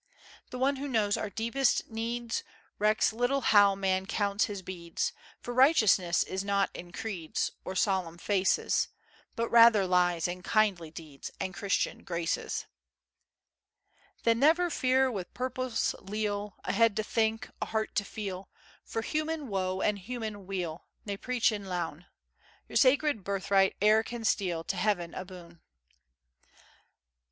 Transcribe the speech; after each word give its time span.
The 0.49 0.57
one 0.57 0.77
who 0.77 0.87
knows 0.87 1.15
our 1.15 1.29
deepest 1.29 1.87
needs, 1.87 2.43
Recks 2.79 3.13
little 3.13 3.41
how 3.41 3.75
man 3.75 4.07
counts 4.07 4.45
his 4.45 4.63
beads, 4.63 5.13
For 5.39 5.53
Righteousness 5.53 6.23
is 6.23 6.43
not 6.43 6.71
in 6.73 6.91
creeds, 6.91 7.51
Or 7.63 7.75
solemn 7.75 8.17
faces; 8.17 8.87
But 9.35 9.49
rather 9.51 9.85
lies 9.85 10.27
in 10.27 10.41
kindly 10.41 10.89
deeds, 10.89 11.29
And 11.39 11.53
Christian 11.53 12.01
graces, 12.03 12.65
Then 14.23 14.39
never 14.39 14.71
fear; 14.71 15.11
wi' 15.11 15.25
purpose 15.35 15.93
leal,[I] 16.01 16.49
A 16.63 16.73
head 16.73 16.95
to 16.95 17.03
think, 17.03 17.51
a 17.61 17.67
heart 17.67 17.93
to 17.93 18.03
feel 18.03 18.49
For 18.83 19.03
human 19.03 19.49
woe 19.49 19.81
and 19.81 19.99
human 19.99 20.47
weal, 20.47 20.87
Na 21.05 21.15
preachin' 21.15 21.65
loun[J] 21.65 22.05
Your 22.67 22.75
sacred 22.77 23.23
birthright 23.23 23.75
e'er 23.79 24.01
can 24.01 24.23
steal 24.25 24.63
To 24.63 24.77
Heaven 24.77 25.13
aboon. 25.13 25.61